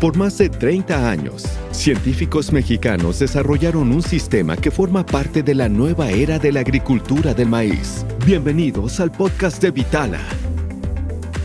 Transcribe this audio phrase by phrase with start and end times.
[0.00, 5.70] Por más de 30 años, científicos mexicanos desarrollaron un sistema que forma parte de la
[5.70, 8.04] nueva era de la agricultura del maíz.
[8.26, 10.20] Bienvenidos al podcast de Vitala.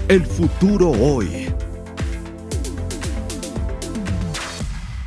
[0.10, 1.48] El futuro hoy.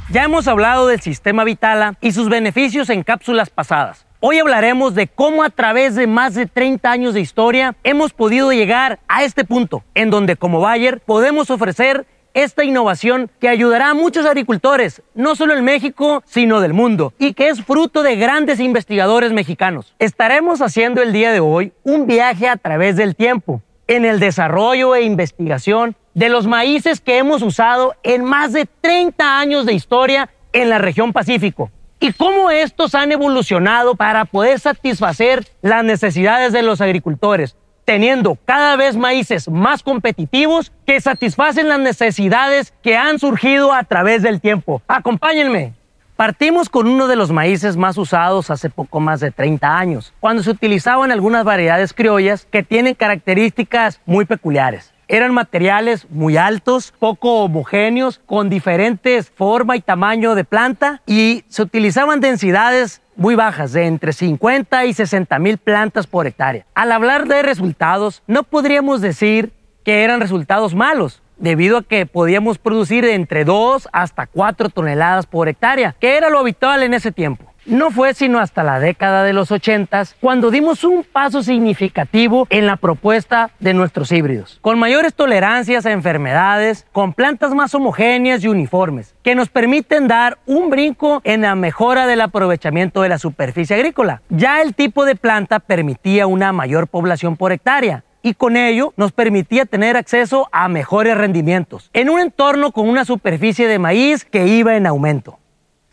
[0.08, 4.06] Ya hemos hablado del sistema Vitala y sus beneficios en cápsulas pasadas.
[4.20, 8.52] Hoy hablaremos de cómo a través de más de 30 años de historia hemos podido
[8.52, 13.94] llegar a este punto, en donde como Bayer podemos ofrecer esta innovación que ayudará a
[13.94, 18.60] muchos agricultores, no solo en México, sino del mundo, y que es fruto de grandes
[18.60, 19.94] investigadores mexicanos.
[19.98, 24.94] Estaremos haciendo el día de hoy un viaje a través del tiempo, en el desarrollo
[24.94, 30.30] e investigación de los maíces que hemos usado en más de 30 años de historia
[30.52, 31.70] en la región Pacífico
[32.04, 38.76] y cómo estos han evolucionado para poder satisfacer las necesidades de los agricultores, teniendo cada
[38.76, 44.82] vez maíces más competitivos que satisfacen las necesidades que han surgido a través del tiempo.
[44.88, 45.74] Acompáñenme.
[46.16, 50.44] Partimos con uno de los maíces más usados hace poco más de 30 años, cuando
[50.44, 54.93] se utilizaban algunas variedades criollas que tienen características muy peculiares.
[55.08, 61.62] Eran materiales muy altos, poco homogéneos, con diferentes forma y tamaño de planta y se
[61.62, 66.66] utilizaban densidades muy bajas, de entre 50 y 60 mil plantas por hectárea.
[66.74, 69.52] Al hablar de resultados, no podríamos decir
[69.84, 75.48] que eran resultados malos, debido a que podíamos producir entre 2 hasta 4 toneladas por
[75.48, 77.53] hectárea, que era lo habitual en ese tiempo.
[77.66, 82.66] No fue sino hasta la década de los 80 cuando dimos un paso significativo en
[82.66, 88.48] la propuesta de nuestros híbridos, con mayores tolerancias a enfermedades, con plantas más homogéneas y
[88.48, 93.76] uniformes, que nos permiten dar un brinco en la mejora del aprovechamiento de la superficie
[93.76, 94.20] agrícola.
[94.28, 99.12] Ya el tipo de planta permitía una mayor población por hectárea, y con ello nos
[99.12, 104.46] permitía tener acceso a mejores rendimientos en un entorno con una superficie de maíz que
[104.46, 105.38] iba en aumento.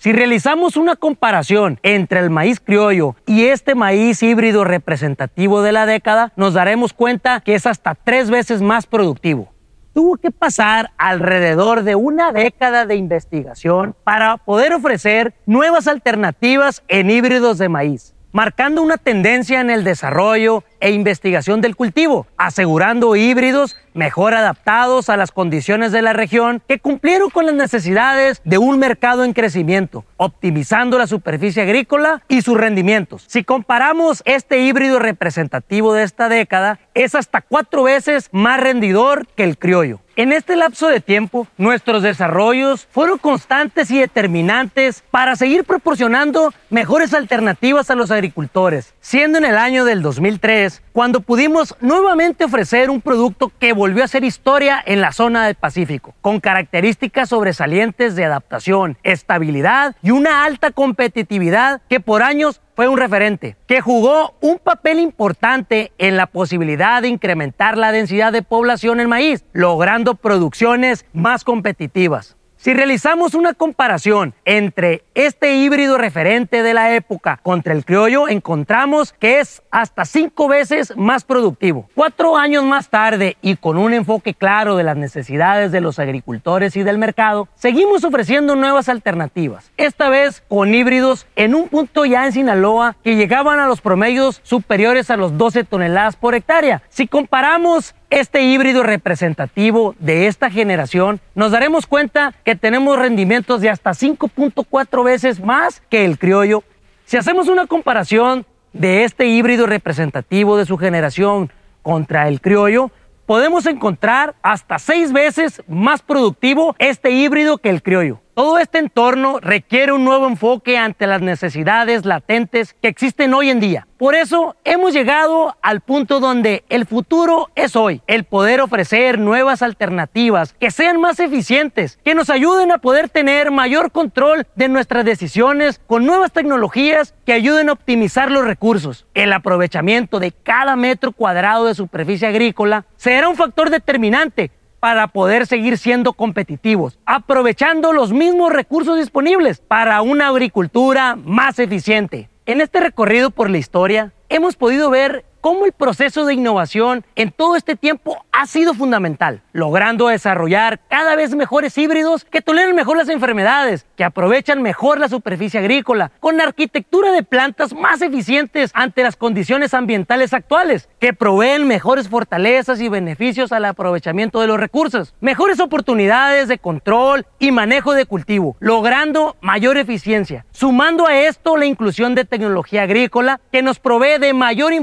[0.01, 5.85] Si realizamos una comparación entre el maíz criollo y este maíz híbrido representativo de la
[5.85, 9.53] década, nos daremos cuenta que es hasta tres veces más productivo.
[9.93, 17.11] Tuvo que pasar alrededor de una década de investigación para poder ofrecer nuevas alternativas en
[17.11, 23.77] híbridos de maíz marcando una tendencia en el desarrollo e investigación del cultivo, asegurando híbridos
[23.93, 28.79] mejor adaptados a las condiciones de la región que cumplieron con las necesidades de un
[28.79, 33.25] mercado en crecimiento, optimizando la superficie agrícola y sus rendimientos.
[33.27, 39.43] Si comparamos este híbrido representativo de esta década, es hasta cuatro veces más rendidor que
[39.43, 39.99] el criollo.
[40.17, 47.13] En este lapso de tiempo, nuestros desarrollos fueron constantes y determinantes para seguir proporcionando mejores
[47.13, 53.01] alternativas a los agricultores, siendo en el año del 2003 cuando pudimos nuevamente ofrecer un
[53.01, 58.25] producto que volvió a ser historia en la zona del Pacífico, con características sobresalientes de
[58.25, 64.59] adaptación, estabilidad y una alta competitividad que por años fue un referente que jugó un
[64.59, 71.05] papel importante en la posibilidad de incrementar la densidad de población en maíz, logrando producciones
[71.13, 72.37] más competitivas.
[72.61, 79.13] Si realizamos una comparación entre este híbrido referente de la época contra el criollo, encontramos
[79.13, 81.89] que es hasta cinco veces más productivo.
[81.95, 86.75] Cuatro años más tarde y con un enfoque claro de las necesidades de los agricultores
[86.75, 92.27] y del mercado, seguimos ofreciendo nuevas alternativas, esta vez con híbridos en un punto ya
[92.27, 96.83] en Sinaloa que llegaban a los promedios superiores a los 12 toneladas por hectárea.
[96.89, 103.69] Si comparamos este híbrido representativo de esta generación, nos daremos cuenta que tenemos rendimientos de
[103.69, 106.63] hasta 5.4 veces más que el criollo.
[107.05, 111.51] Si hacemos una comparación de este híbrido representativo de su generación
[111.81, 112.91] contra el criollo,
[113.25, 118.19] podemos encontrar hasta seis veces más productivo este híbrido que el criollo.
[118.33, 123.59] Todo este entorno requiere un nuevo enfoque ante las necesidades latentes que existen hoy en
[123.59, 123.87] día.
[123.97, 129.61] Por eso hemos llegado al punto donde el futuro es hoy, el poder ofrecer nuevas
[129.61, 135.03] alternativas que sean más eficientes, que nos ayuden a poder tener mayor control de nuestras
[135.03, 139.05] decisiones con nuevas tecnologías que ayuden a optimizar los recursos.
[139.13, 144.51] El aprovechamiento de cada metro cuadrado de superficie agrícola será un factor determinante
[144.81, 152.29] para poder seguir siendo competitivos, aprovechando los mismos recursos disponibles para una agricultura más eficiente.
[152.47, 157.31] En este recorrido por la historia, hemos podido ver cómo el proceso de innovación en
[157.31, 162.97] todo este tiempo ha sido fundamental, logrando desarrollar cada vez mejores híbridos que toleran mejor
[162.97, 169.03] las enfermedades, que aprovechan mejor la superficie agrícola, con arquitectura de plantas más eficientes ante
[169.03, 175.13] las condiciones ambientales actuales, que proveen mejores fortalezas y beneficios al aprovechamiento de los recursos,
[175.19, 181.65] mejores oportunidades de control y manejo de cultivo, logrando mayor eficiencia, sumando a esto la
[181.65, 184.73] inclusión de tecnología agrícola que nos provee de mayor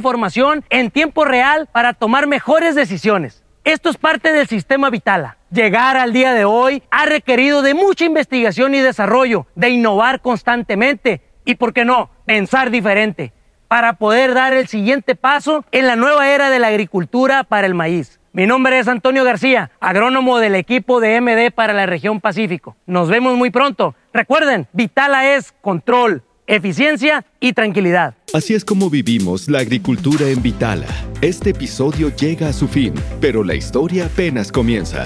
[0.70, 3.44] en tiempo real para tomar mejores decisiones.
[3.64, 5.36] Esto es parte del sistema Vitala.
[5.50, 11.22] Llegar al día de hoy ha requerido de mucha investigación y desarrollo, de innovar constantemente
[11.44, 13.32] y, por qué no, pensar diferente
[13.68, 17.74] para poder dar el siguiente paso en la nueva era de la agricultura para el
[17.74, 18.18] maíz.
[18.32, 22.76] Mi nombre es Antonio García, agrónomo del equipo de MD para la región Pacífico.
[22.86, 23.94] Nos vemos muy pronto.
[24.12, 28.14] Recuerden, Vitala es control, eficiencia y tranquilidad.
[28.34, 30.88] Así es como vivimos la agricultura en Vitala.
[31.20, 35.04] Este episodio llega a su fin, pero la historia apenas comienza.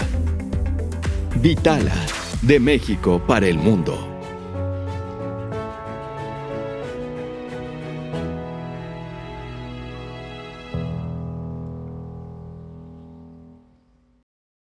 [1.40, 1.94] Vitala,
[2.42, 4.11] de México para el mundo.